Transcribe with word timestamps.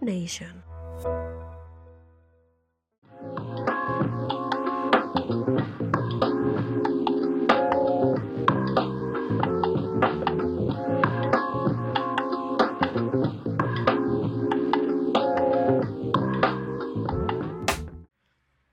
Nation. 0.00 0.64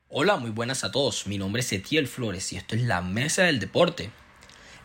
Hola, 0.10 0.38
muy 0.38 0.50
buenas 0.50 0.84
a 0.84 0.92
todos. 0.92 1.28
Mi 1.28 1.38
nombre 1.38 1.60
es 1.60 1.72
Etiel 1.72 2.08
Flores 2.08 2.52
y 2.52 2.58
esto 2.58 2.76
es 2.76 2.82
la 2.82 3.04
Mesa 3.04 3.44
del 3.44 3.60
Deporte. 3.60 4.10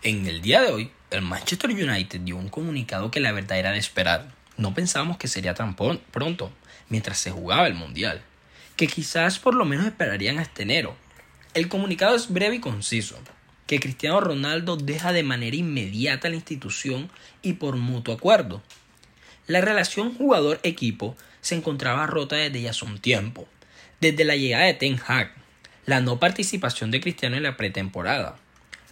En 0.03 0.27
el 0.27 0.43
día 0.43 0.61
de 0.61 0.71
hoy, 0.71 0.91
el 1.11 1.23
Manchester 1.23 1.71
United 1.71 2.21
dio 2.21 2.37
un 2.37 2.51
comunicado 2.51 3.11
que 3.11 3.21
la 3.21 3.33
verdad 3.33 3.59
era 3.59 3.73
de 3.73 3.79
esperar. 3.79 4.40
No 4.61 4.75
pensábamos 4.75 5.17
que 5.17 5.27
sería 5.27 5.55
tan 5.55 5.75
pronto, 5.75 6.53
mientras 6.91 7.17
se 7.17 7.31
jugaba 7.31 7.67
el 7.67 7.73
Mundial, 7.73 8.21
que 8.77 8.89
quizás 8.89 9.39
por 9.39 9.55
lo 9.55 9.65
menos 9.65 9.87
esperarían 9.87 10.39
hasta 10.39 10.63
enero. 10.63 10.95
El 11.55 11.69
comunicado 11.69 12.15
es 12.15 12.31
breve 12.31 12.57
y 12.57 12.61
conciso, 12.61 13.19
que 13.67 13.81
Cristiano 13.81 14.21
Ronaldo 14.21 14.77
deja 14.77 15.15
de 15.15 15.23
manera 15.23 15.57
inmediata 15.57 16.29
la 16.29 16.35
institución 16.35 17.11
y 17.41 17.55
por 17.55 17.77
mutuo 17.77 18.13
acuerdo. 18.13 18.61
La 19.47 19.63
relación 19.63 20.15
jugador-equipo 20.15 21.17
se 21.41 21.55
encontraba 21.55 22.07
rota 22.07 22.37
desde 22.37 22.61
ya 22.61 22.71
hace 22.73 22.85
un 22.85 22.99
tiempo, 22.99 23.49
desde 24.03 24.27
la 24.27 24.37
llegada 24.37 24.67
de 24.67 24.75
Ten 24.75 25.01
Hag, 25.07 25.33
la 25.87 26.03
no 26.03 26.21
participación 26.21 26.91
de 26.91 27.01
Cristiano 27.01 27.39
en 27.39 27.45
la 27.45 27.57
pretemporada, 27.57 28.37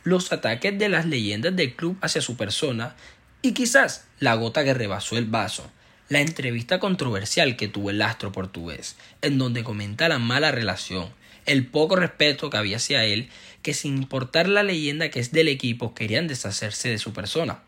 los 0.02 0.32
ataques 0.32 0.78
de 0.78 0.88
las 0.88 1.04
leyendas 1.04 1.54
del 1.54 1.74
club 1.74 1.98
hacia 2.00 2.22
su 2.22 2.38
persona 2.38 2.96
y 3.42 3.52
quizás 3.52 4.06
la 4.18 4.34
gota 4.34 4.64
que 4.64 4.74
rebasó 4.74 5.16
el 5.16 5.26
vaso, 5.26 5.70
la 6.08 6.20
entrevista 6.20 6.80
controversial 6.80 7.56
que 7.56 7.68
tuvo 7.68 7.90
el 7.90 8.02
astro 8.02 8.32
portugués, 8.32 8.96
en 9.22 9.38
donde 9.38 9.62
comenta 9.62 10.08
la 10.08 10.18
mala 10.18 10.50
relación, 10.50 11.10
el 11.46 11.66
poco 11.66 11.96
respeto 11.96 12.50
que 12.50 12.56
había 12.56 12.76
hacia 12.76 13.04
él, 13.04 13.28
que 13.62 13.74
sin 13.74 13.96
importar 13.96 14.48
la 14.48 14.62
leyenda 14.62 15.10
que 15.10 15.20
es 15.20 15.32
del 15.32 15.48
equipo 15.48 15.94
querían 15.94 16.26
deshacerse 16.26 16.88
de 16.88 16.98
su 16.98 17.12
persona. 17.12 17.60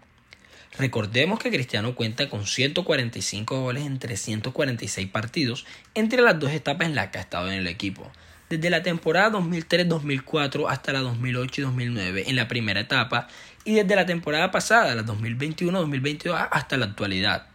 Recordemos 0.79 1.39
que 1.39 1.51
Cristiano 1.51 1.95
cuenta 1.95 2.29
con 2.29 2.47
145 2.47 3.61
goles 3.61 3.85
en 3.85 3.99
346 3.99 5.09
partidos 5.09 5.67
entre 5.95 6.23
las 6.23 6.39
dos 6.39 6.53
etapas 6.53 6.89
en 6.89 6.95
las 6.95 7.09
que 7.09 7.19
ha 7.19 7.23
estado 7.23 7.49
en 7.49 7.55
el 7.55 7.67
equipo. 7.67 8.11
Desde 8.51 8.69
la 8.69 8.83
temporada 8.83 9.31
2003-2004 9.39 10.67
hasta 10.69 10.93
la 10.93 10.99
2008 11.03 11.63
2009 11.63 12.25
en 12.27 12.35
la 12.35 12.49
primera 12.49 12.81
etapa 12.81 13.29
y 13.65 13.75
desde 13.75 13.95
la 13.95 14.07
temporada 14.07 14.51
pasada, 14.51 14.93
la 14.97 15.05
2021-2022 15.05 16.49
hasta 16.51 16.77
la 16.77 16.87
actualidad, 16.87 17.47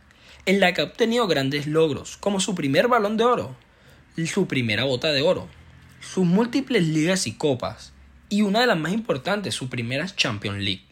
en 0.46 0.62
la 0.62 0.74
que 0.74 0.80
ha 0.80 0.86
obtenido 0.86 1.28
grandes 1.28 1.68
logros 1.68 2.16
como 2.16 2.40
su 2.40 2.56
primer 2.56 2.88
balón 2.88 3.18
de 3.18 3.26
oro, 3.26 3.58
su 4.26 4.48
primera 4.48 4.86
bota 4.86 5.12
de 5.12 5.22
oro, 5.22 5.50
sus 6.00 6.26
múltiples 6.26 6.88
ligas 6.88 7.28
y 7.28 7.34
copas 7.34 7.92
y 8.30 8.44
una 8.44 8.62
de 8.62 8.68
las 8.68 8.78
más 8.78 8.94
importantes, 8.94 9.54
su 9.54 9.68
primera 9.68 10.06
Champions 10.06 10.60
League. 10.60 10.86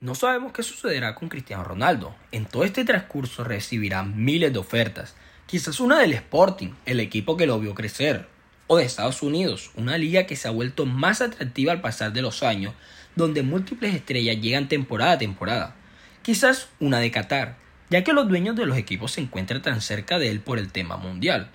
No 0.00 0.14
sabemos 0.14 0.54
qué 0.54 0.62
sucederá 0.62 1.14
con 1.14 1.28
Cristiano 1.28 1.64
Ronaldo. 1.64 2.14
En 2.32 2.46
todo 2.46 2.64
este 2.64 2.86
transcurso 2.86 3.44
recibirá 3.44 4.04
miles 4.04 4.54
de 4.54 4.58
ofertas. 4.58 5.16
Quizás 5.44 5.80
una 5.80 5.98
del 5.98 6.14
Sporting, 6.14 6.70
el 6.86 7.00
equipo 7.00 7.36
que 7.36 7.46
lo 7.46 7.60
vio 7.60 7.74
crecer. 7.74 8.34
O 8.68 8.78
de 8.78 8.84
Estados 8.84 9.22
Unidos, 9.22 9.70
una 9.76 9.96
liga 9.96 10.26
que 10.26 10.36
se 10.36 10.48
ha 10.48 10.50
vuelto 10.50 10.86
más 10.86 11.20
atractiva 11.20 11.72
al 11.72 11.80
pasar 11.80 12.12
de 12.12 12.22
los 12.22 12.42
años, 12.42 12.74
donde 13.14 13.42
múltiples 13.42 13.94
estrellas 13.94 14.40
llegan 14.40 14.68
temporada 14.68 15.12
a 15.12 15.18
temporada. 15.18 15.76
Quizás 16.22 16.68
una 16.80 16.98
de 16.98 17.12
Qatar, 17.12 17.56
ya 17.90 18.02
que 18.02 18.12
los 18.12 18.28
dueños 18.28 18.56
de 18.56 18.66
los 18.66 18.76
equipos 18.76 19.12
se 19.12 19.20
encuentran 19.20 19.62
tan 19.62 19.80
cerca 19.80 20.18
de 20.18 20.30
él 20.30 20.40
por 20.40 20.58
el 20.58 20.72
tema 20.72 20.96
mundial. 20.96 21.50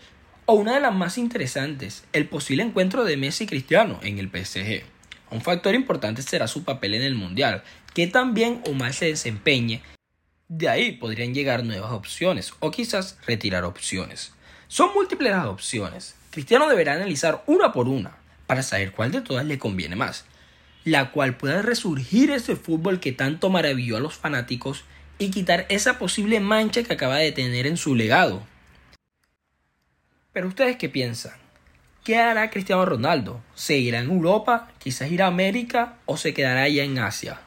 O 0.46 0.54
una 0.54 0.74
de 0.74 0.80
las 0.80 0.94
más 0.94 1.18
interesantes, 1.18 2.06
el 2.14 2.28
posible 2.28 2.64
encuentro 2.64 3.04
de 3.04 3.18
Messi 3.18 3.44
y 3.44 3.48
Cristiano 3.48 4.00
en 4.04 4.18
el 4.18 4.30
PSG. 4.30 4.84
Un 5.32 5.42
factor 5.42 5.76
importante 5.76 6.22
será 6.22 6.48
su 6.48 6.64
papel 6.64 6.94
en 6.94 7.04
el 7.04 7.16
Mundial, 7.16 7.64
que 7.94 8.08
también 8.08 8.62
o 8.68 8.74
mal 8.74 8.94
se 8.94 9.06
desempeñe. 9.06 9.82
De 10.50 10.68
ahí 10.68 10.94
podrían 10.94 11.34
llegar 11.34 11.64
nuevas 11.64 11.92
opciones 11.92 12.54
o 12.60 12.72
quizás 12.72 13.18
retirar 13.26 13.64
opciones. 13.64 14.34
Son 14.68 14.94
múltiples 14.94 15.32
las 15.32 15.46
opciones. 15.46 16.16
Cristiano 16.32 16.70
deberá 16.70 16.94
analizar 16.94 17.44
una 17.46 17.74
por 17.74 17.90
una 17.90 18.14
para 18.48 18.64
saber 18.64 18.94
cuál 18.94 19.12
de 19.12 19.22
todas 19.22 19.46
le 19.46 19.60
conviene 19.60 19.98
más, 19.98 20.26
la 20.86 21.12
cual 21.12 21.36
pueda 21.36 21.62
resurgir 21.62 22.32
ese 22.32 22.56
fútbol 22.56 23.02
que 23.02 23.12
tanto 23.12 23.50
maravilló 23.50 23.98
a 23.98 24.00
los 24.00 24.16
fanáticos 24.16 24.86
y 25.20 25.30
quitar 25.30 25.66
esa 25.68 26.00
posible 26.00 26.40
mancha 26.40 26.84
que 26.84 26.94
acaba 26.94 27.18
de 27.18 27.34
tener 27.34 27.68
en 27.68 27.76
su 27.76 27.96
legado. 27.96 28.44
Pero 30.32 30.48
ustedes 30.48 30.78
qué 30.78 30.88
piensan? 30.88 31.34
¿Qué 32.06 32.18
hará 32.18 32.50
Cristiano 32.50 32.86
Ronaldo? 32.86 33.44
¿Seguirá 33.54 34.00
en 34.00 34.10
Europa? 34.10 34.70
¿Quizás 34.80 35.12
irá 35.12 35.26
a 35.26 35.28
América? 35.28 35.98
¿O 36.06 36.16
se 36.16 36.34
quedará 36.34 36.64
allá 36.64 36.84
en 36.84 36.98
Asia? 36.98 37.42